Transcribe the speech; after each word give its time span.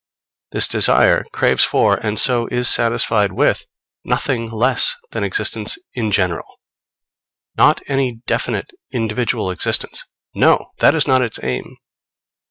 This 0.51 0.67
desire 0.67 1.23
craves 1.31 1.63
for, 1.63 1.97
and 2.01 2.19
so 2.19 2.47
is 2.47 2.67
satisfied 2.67 3.33
with, 3.33 3.67
nothing 4.03 4.49
less 4.49 4.95
than 5.11 5.23
existence 5.23 5.77
in 5.93 6.11
general 6.11 6.55
not 7.55 7.83
any 7.85 8.15
definite 8.25 8.71
individual 8.91 9.51
existence. 9.51 10.03
No! 10.33 10.71
that 10.79 10.95
is 10.95 11.07
not 11.07 11.21
its 11.21 11.37
aim. 11.43 11.77